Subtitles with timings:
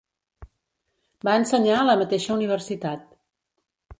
[1.27, 3.05] Va ensenyar a la mateixa universitat.